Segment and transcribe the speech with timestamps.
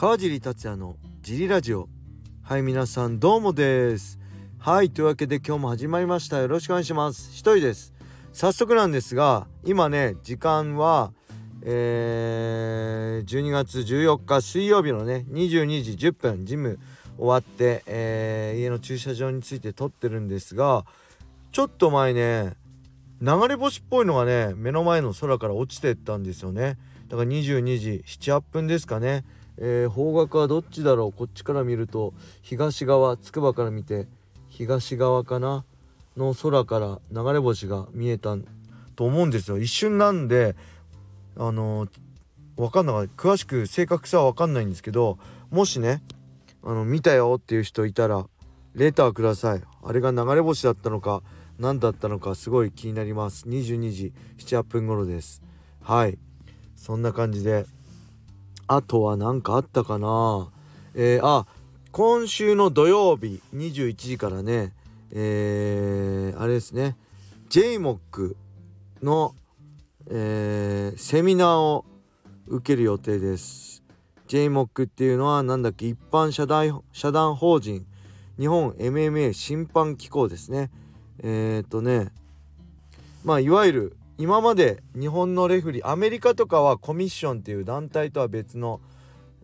[0.00, 1.86] 川尻達也のジリラジオ。
[2.42, 4.18] はい皆さんどうもです。
[4.58, 6.38] はいというわけで今日も始まりました。
[6.38, 7.28] よろしくお願いします。
[7.32, 7.92] 一人です。
[8.32, 11.12] 早速なんですが今ね時間は
[11.60, 16.78] えー、12月14日水曜日のね22時10分ジム
[17.18, 20.86] 終わって、えー、家の駐車場について撮ってるんですが
[21.52, 22.54] ちょっと前ね
[23.20, 26.78] 流れ星っぽいのがね目の前の空から落ちてったんですよね。
[27.10, 29.24] だから22時78分ですかね、
[29.60, 31.12] えー、方角はどっちだろう？
[31.12, 34.08] こっちから見ると東側つくばから見て
[34.48, 35.64] 東側かな？
[36.16, 38.36] の空から流れ星が見えた
[38.96, 39.58] と思うんですよ。
[39.58, 40.56] 一瞬なんで
[41.36, 41.86] あの
[42.56, 45.18] 分かんなかった詳しく正確さは分かんないんですけど
[45.50, 46.02] もしね
[46.62, 48.26] あの見たよっていう人いたら
[48.74, 49.62] レターください。
[49.82, 51.22] あれが流れ星だったのか
[51.58, 53.46] 何だったのかすごい気になります。
[53.48, 55.42] 22時78分頃です。
[55.80, 56.18] はい。
[56.76, 57.66] そんな感じで
[58.72, 60.48] あとは何かあったかな？
[60.94, 61.44] えー、あ
[61.90, 64.72] 今週の土曜日21時からね
[65.10, 66.96] えー、あれですね
[67.48, 68.36] JMOC
[69.02, 69.34] の、
[70.08, 71.84] えー、セミナーを
[72.46, 73.82] 受ける予定です。
[74.28, 77.84] JMOC っていうのは何だっけ一般社団社団法人
[78.38, 80.70] 日本 MMA 審判機構ですね。
[81.24, 82.12] えっ、ー、とね
[83.24, 88.82] まあいわゆる今まで日本のレフリーアメリカとかはコミッションっていう団体とは別の、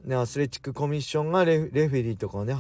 [0.04, 2.54] ね、アスレチックコミッションがレフェリーとかをね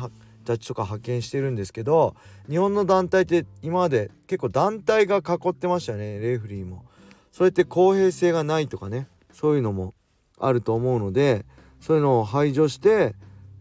[0.46, 2.16] たちとか派遣してるんですけど
[2.48, 6.86] 日本の団体って今まで結構団体が囲ってましたねレフリーも。
[7.32, 9.92] それって公平性がないとかねそういうのも
[10.38, 11.44] あると思うので
[11.82, 13.14] そういうのを排除して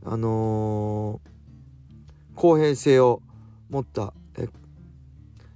[0.05, 3.21] あのー、公平性を
[3.69, 4.13] 持った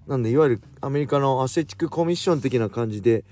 [0.09, 3.23] なんでいわゆるアメリカのアスレチックコミッション的な感じで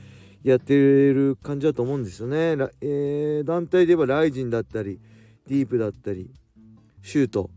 [0.43, 2.37] やってる感じだと思うんですよね。
[2.81, 4.99] えー、団体で言えばライジンだったり
[5.47, 6.29] ディープだったり
[7.01, 7.49] シュート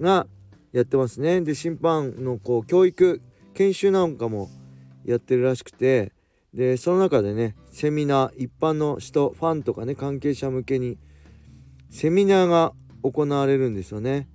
[0.00, 0.26] が
[0.72, 1.42] やってますね。
[1.42, 3.20] で審判のこう教育
[3.52, 4.48] 研修なんかも
[5.04, 6.12] やってるらしくて
[6.54, 10.96] でその中でねセミナー一般の人ファンとかね関係者向けに
[11.90, 14.26] セミナーが行われるんですよね。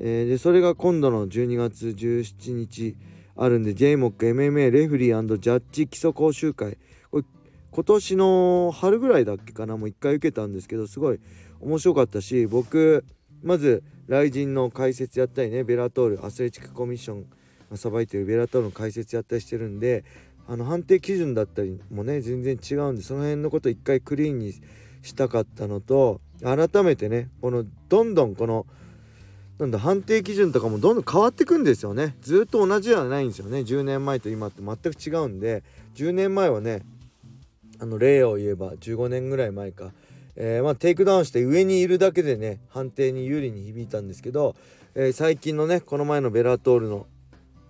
[0.00, 2.96] えー、でそれが今度の12月17日
[3.36, 6.78] あるんで JMOCMMA レフリージャッジ基礎講習会。
[7.10, 7.24] これ
[7.70, 9.76] 今年の春ぐらいだっけかな？
[9.76, 11.20] もう一回受けたんですけどすごい
[11.60, 13.04] 面白かったし僕
[13.42, 17.26] まず雷神の解説やったりねベラトールアスレチックコミッション
[17.70, 20.04] がさばいてるベラトールの解説やったりしてるんで
[20.48, 24.54] あの判定基準だったりもね全然違うんでその辺のこと一回クリーンに
[25.02, 28.64] したかったのと改めてねこのどんどんこの
[29.58, 32.14] なんだ判定基準とかもどんどん変わってくんですよね。
[32.20, 33.60] ずっと同じではないんですよね。
[33.60, 35.62] 10年前と今って全く違うんで。
[35.94, 36.82] 10年前はね
[37.80, 39.92] あの例を言えば15年ぐらい前か、
[40.36, 44.54] えー、まあ、テイクダウンして上にいるだけでね判定に有利に響いたんですけど、
[44.94, 47.06] えー、最近のねこの前のベラトールの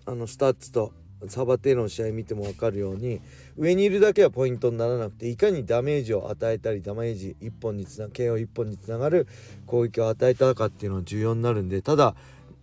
[0.04, 0.92] あのスタッツと
[1.28, 3.20] サバテロの試合見ても分かるように
[3.56, 9.26] 上にいるだけはポイントにならなくていかにダメージを与えたりダメージ1本につな KO1 本につながる
[9.66, 12.14] 攻撃を与えたかっていうのは重要になるんでただ、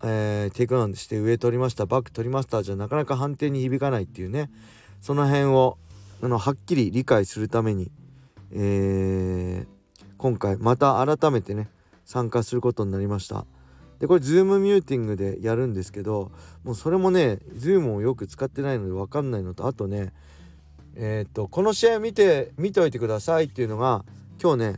[0.04, 4.52] えー、テイクダウンして上取りましたバック取りましたじゃなかなか判定に響かないっていうね
[5.02, 5.78] その辺を
[6.22, 7.92] あのはっきり理解するために、
[8.52, 9.68] えー、
[10.18, 11.70] 今回また改めてね
[12.06, 13.46] 参加することになりました。
[14.00, 16.32] でこれ Zoom ミューティングでやるんですけど
[16.64, 20.14] もうそれもね Zoom をよく使ってないので分かんないのとあとね
[20.96, 24.06] えっ、とこの試合見て見ておいてくださいっていうのが
[24.42, 24.76] 今日ね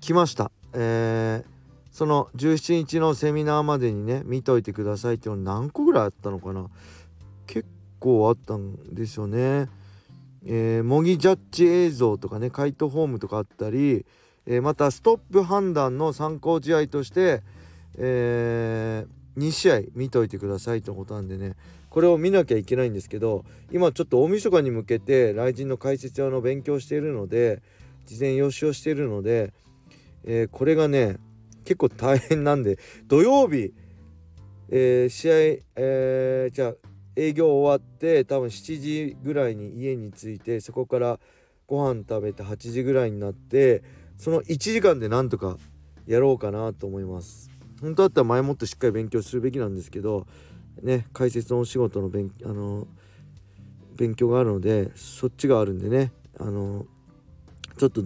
[0.00, 0.50] 来ました。
[0.74, 1.44] えー、
[1.92, 6.66] その17日のセミナーまでにね見ておいてくださいっていうの何個ぐらいあったのかな。
[7.46, 7.66] 結
[7.98, 9.68] 構あったんですよね。
[10.44, 14.04] えー、模擬ジャッジ映像とかね回答フォームとかあったり、
[14.46, 17.42] えー、またストップ判断の参考試合として
[17.98, 21.54] えー、2試合見といてくださいってことなんでね
[21.90, 27.62] これを見なきゃいけないんですけど今ちょっと大晦日に向けて雷神の解説用の勉強しているので
[28.06, 29.52] 事前予習をしているので、
[30.24, 31.18] えー、これがね
[31.64, 33.72] 結構大変なんで土曜日、
[34.70, 35.34] えー、試合、
[35.76, 36.74] えー、じゃあ
[37.14, 41.20] 営業終わって多分7時ぐらいに家に着いてそこから
[41.66, 43.82] ご飯食べて8時ぐらいになって
[44.16, 45.56] その1時間でなんとか
[46.06, 47.51] やろうかなと思います。
[47.82, 50.26] 本当だったら前もってしっかり勉強するべきなんですけど
[50.82, 52.86] ね解説のお仕事の勉あの
[53.96, 56.86] 勉強があるのでそっちがあるんでねあの
[57.76, 58.04] ちょっと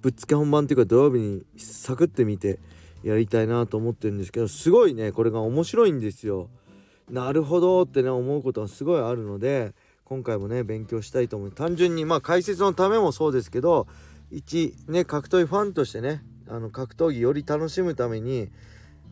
[0.00, 2.58] ぶっつけ本番っていうか土曜日にサクって見て
[3.02, 6.48] やりたいなと思ってるんですけどすごいねこれが面白いんですよ。
[7.10, 9.74] なるほどってね思うことがすごいあるので
[10.04, 13.86] 今回もね勉強したいと思う単純にまあ解説のためもそうですけど
[14.30, 18.50] 一ね格闘技ファンとしてねあの格闘技より楽しむために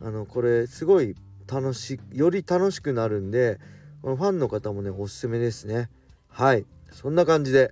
[0.01, 1.15] あのこれすごい
[1.47, 3.59] 楽しより楽しくなるんで
[4.01, 5.89] このファンの方もねおすすめですね。
[6.27, 6.65] はい。
[6.91, 7.71] そんな感じで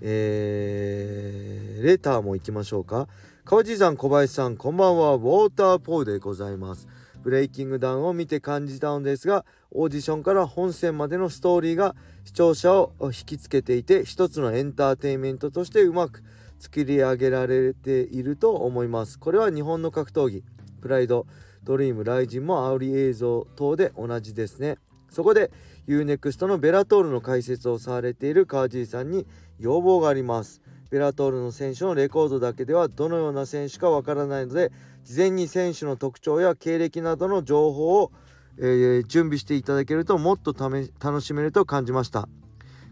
[0.00, 3.08] えー、レターも行きましょうか。
[3.44, 5.14] 川地さん小林さんこんばんは。
[5.14, 6.86] ウォーターポーでございます。
[7.22, 16.22] ブレイキングダウンを見て感じたのですがオーディションから本戦までのストーリーが視聴者を引きつけていて一つのエンターテインメントとしてうまく
[16.58, 19.18] 作り上げられていると思います。
[19.18, 20.44] これは日本の格闘技。
[20.80, 21.26] プライド
[21.64, 24.78] ドリームライジンも煽り映像等で同じですね。
[25.10, 25.50] そこで
[25.86, 29.26] UNEXT のベラトールの解説をされている川尻さんに
[29.58, 30.60] 要望があります。
[30.90, 34.72] ベラトールの選手のレコードだけではどのような選手かわからないので
[35.04, 38.12] 事前に選手の特徴や経歴などの情報を、
[38.58, 42.28] えー、準備していただけるともっと楽しめると感じました。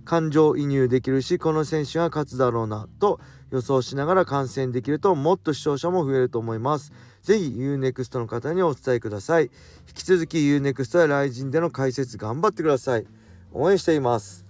[0.06, 3.20] 感情移入できるしこの選手が勝つだろうなと
[3.50, 6.92] 予想しながら観戦できるともっと視聴者も増えると思います。
[7.22, 9.44] ぜひ UNEXT の方にお伝えください。
[9.44, 9.50] 引
[9.94, 13.06] き続き UNEXT や RIZIN での解説頑張ってください。
[13.52, 14.46] 応援しています。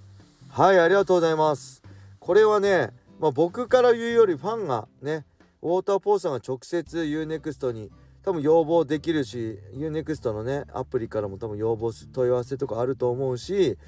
[0.50, 1.82] はいありがとうございます。
[2.20, 5.24] これはね、まあ、僕から言うよりファンがね
[5.62, 7.90] ウォーターポーさんが直接 UNEXT に
[8.22, 13.78] 多分要望できるし UNEXT のねアプリからも多分要望問い合わせとかあると思うし、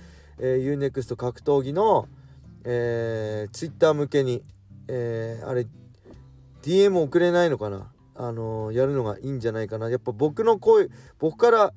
[0.41, 2.09] えー、UNEXT 格闘技の、
[2.65, 4.43] えー、Twitter 向けに、
[4.89, 5.67] えー、あれ
[6.63, 7.93] DM 送れないのかな？
[8.15, 9.89] あのー、やるのがいいんじゃないかな。
[9.89, 10.89] やっぱ僕の声
[11.19, 11.73] 僕から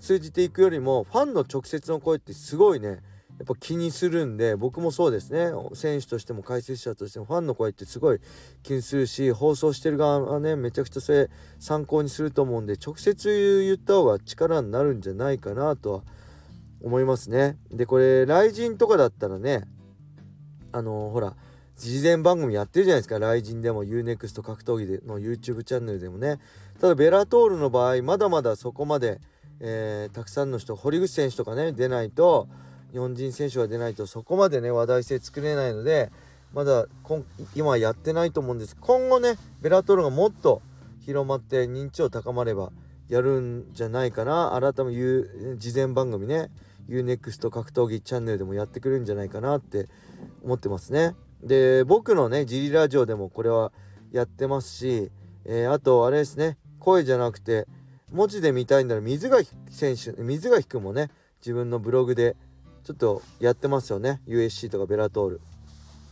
[0.00, 5.50] 通じていくよりもファンの直接の声ってすごいねやっぱ気にするんで僕もそうですね。
[5.74, 8.20] 選手としても解説者としてもファンの声ってすごい
[8.62, 16.02] 気にするし放送してる側はねめちゃくちゃそれ参考にすると思うんで直接言った方が力になるんじゃないかなとは
[16.82, 17.56] 思いますね。
[17.70, 19.64] でこれ雷神とかだったらね
[20.72, 21.34] あのー、ほら
[21.76, 23.16] 事前番組やってるじゃないですか。
[23.16, 26.38] 雷神でも UNEXT 格闘技での YouTube チャンネルでもね。
[26.80, 29.20] ただベラトールの場合まだまだそこまで、
[29.60, 32.48] えー、たくさんの人堀口選手とかね出ないと
[32.92, 36.10] 日本人選手が出ないとそこまでね話題性作れないので
[36.52, 36.86] まだ
[37.54, 38.76] 今やってないと思うんです。
[38.80, 40.62] 今後ねベラトールがもっと
[41.04, 42.72] 広まって認知度高まれば
[43.08, 44.58] やるんじゃないかな。
[44.60, 46.50] 改め言う事前番組ね。
[46.88, 49.88] UNEXT 格闘技チャンネルでもやってくれるんじゃないかなって
[50.42, 51.14] 思ってますね。
[51.42, 53.72] で僕のねジリラジオでもこれは
[54.10, 55.10] やってますし、
[55.44, 56.56] えー、あとあれですね。
[56.78, 57.66] 声じゃなくて
[58.10, 61.10] 文字で見たいんなら水垣選手水垣君もね
[61.40, 62.36] 自分のブログで
[62.84, 64.20] ちょっとやってますよね。
[64.26, 65.40] USC とかベラトール。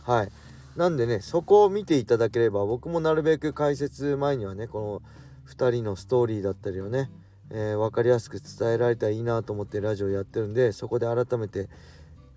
[0.03, 0.29] はい。
[0.75, 5.01] なんでねそこを見ていただければ僕もなるべく解説前にはねこの
[5.47, 7.09] 2人のストーリーだったりをね、
[7.49, 11.69] えー、分かりやすく伝えられたらいいなと思ってラジオやってるんでそこで改めて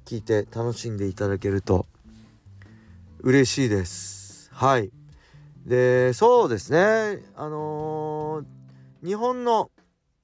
[0.04, 1.86] 聞いて楽しんでいただけると
[3.20, 4.50] 嬉しいです。
[4.52, 4.90] はい。
[5.66, 7.22] でそうですね。
[7.36, 9.70] あのー、日本の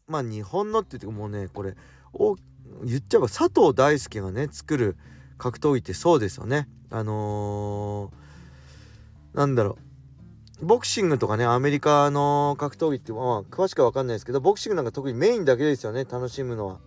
[0.07, 1.75] まあ日本のって言ってもうねこれ
[2.85, 4.97] 言っちゃえば佐藤大輔がね作る
[5.37, 6.69] 格闘技ってそうですよね。
[6.91, 9.86] あのー、なんだろう。
[10.63, 16.79] ボクシングとかねアメリカの格闘技ってまあ詳しくは分かんないですけどボクシングなんか特にメインだけですよね楽しむのは。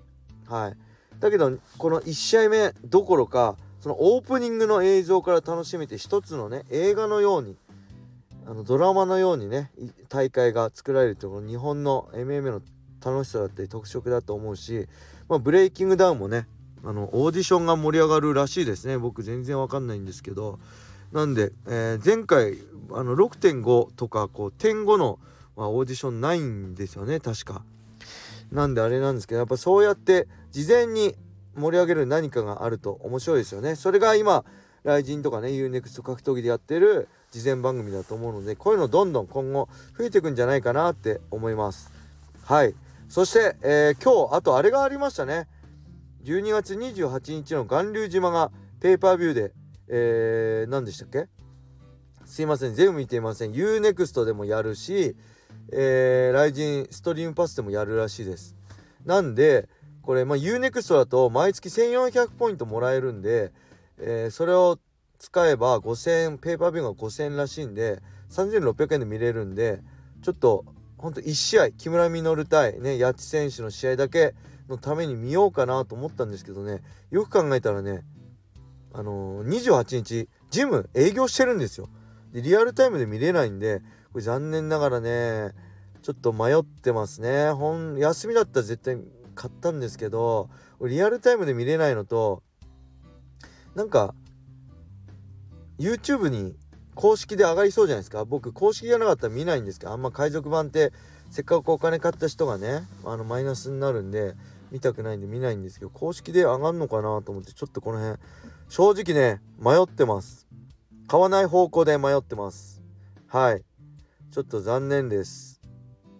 [0.47, 0.77] はい。
[1.19, 7.57] だけどこの1試合目どころかそのオープニングの映像から楽しめて一つのね映画のように
[8.47, 9.71] あのドラマのようにね
[10.07, 12.61] 大会が作られるっていうの日本の MMA の
[13.03, 14.87] 楽しさだったり特色だと思うし
[15.29, 16.47] まあ、ブレイキングダウンもね
[16.83, 18.97] あのオーディションが盛り上がるらしいですね。
[18.97, 20.59] 僕全然わかんないんですけど。
[21.11, 22.57] なんで、えー、前回
[22.91, 25.19] あの6.5とかこう点5の、
[25.55, 27.63] まあ、オーディションないんですよね確か。
[28.51, 31.15] なんであれなんですけどやっぱそうやって事前に
[31.55, 33.75] 盛り上げる何かがあると面白いですよね。
[33.75, 34.43] それが今
[34.83, 41.91] ライジンとかね UNEXT 格闘技でやってる事前番組だと思うのでこういうのどんどん今後増えていくんじゃないかなって思います。
[42.43, 42.73] はい
[43.07, 45.47] そして、えー、今日あとあれがありましたね
[46.23, 49.51] 12月28日の巌流島がペーパービューで、
[49.89, 51.27] えー、何でしたっけ？
[52.25, 53.51] すいません全部見ていません。
[53.51, 55.15] UNEXT でもやるし、
[55.71, 58.55] えー、ライジンストリームパスでもやるらしいです。
[59.05, 59.67] なんで
[60.01, 63.51] これ、まあ、UNEXT だと毎月1400ポイントもらえるんで、
[63.97, 64.79] えー、それを
[65.17, 69.81] 使えば5000ペーパービューが5000円らしいんで3600円で見れるんで
[70.21, 70.65] ちょっと
[70.97, 74.33] ほんと1試合木村稔対ね八千選手の試合だけ
[74.69, 76.81] のために見ようかなと思ったんですけどね
[77.11, 78.03] よく考えたらね
[78.93, 81.89] あのー、28日ジム営業してるんですよ。
[82.33, 83.81] でリアルタイムで見れないんで
[84.11, 85.51] これ残念ながらね
[86.01, 87.51] ちょっと迷ってますね。
[87.51, 88.97] ほん休みだったら絶対
[89.35, 90.49] 買ったんですけど
[90.81, 92.43] リアルタイムで見れないのと
[93.75, 94.13] なんか
[95.77, 96.55] YouTube に
[96.95, 98.25] 公式で上がりそうじゃないですか。
[98.25, 100.91] 僕公式じゃなかったら見ないんですけどあんま海賊版って
[101.29, 104.35] せっかくお金買った人がねあのマイナスになるんで
[104.71, 108.17] 見たくないんで見ないんですけど公式で上がるのかなと思ってちょっとこの辺
[108.69, 110.47] 正直ね迷ってます。
[111.07, 112.83] 買わない方向で迷ってます。
[113.27, 113.63] はい。
[114.31, 115.61] ちょっと残念です。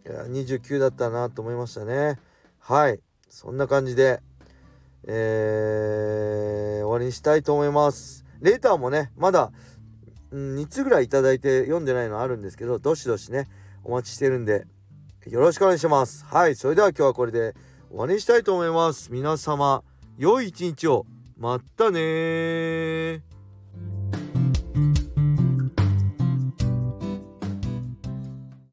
[0.05, 2.19] いや29だったなと思いましたね。
[2.57, 2.99] はい。
[3.29, 4.21] そんな感じで
[5.07, 8.25] えー、終わりにしたいと思います。
[8.41, 9.51] レーターもねまだ、
[10.31, 13.47] うん、2つぐらい頂いて読んでないのあるんですけどどしどしね
[13.83, 14.65] お待ちしてるんで
[15.27, 16.25] よろしくお願いします。
[16.25, 16.55] はい。
[16.55, 17.55] それでは今日はこれで
[17.89, 19.11] 終わりにしたいと思います。
[19.11, 19.83] 皆様
[20.17, 21.07] 良い一日を。
[21.37, 23.23] またね